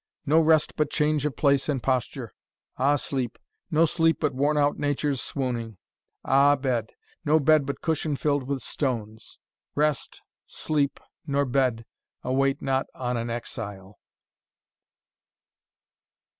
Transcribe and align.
no 0.25 0.39
rest 0.39 0.73
but 0.75 0.89
change 0.89 1.27
of 1.27 1.35
place 1.37 1.69
and 1.69 1.83
posture: 1.83 2.33
Ah 2.75 2.95
sleep! 2.95 3.37
no 3.69 3.85
sleep 3.85 4.19
but 4.19 4.33
worn 4.33 4.57
out 4.57 4.79
Nature's 4.79 5.21
swooning; 5.21 5.77
Ah 6.25 6.55
bed! 6.55 6.93
no 7.23 7.39
bed 7.39 7.67
but 7.67 7.81
cushion 7.81 8.15
fill'd 8.15 8.47
with 8.47 8.63
stones: 8.63 9.37
Rest, 9.75 10.23
sleep, 10.47 10.99
nor 11.27 11.45
bed, 11.45 11.85
await 12.23 12.63
not 12.63 12.87
on 12.95 13.15
an 13.15 13.29
exile.'" 13.29 13.99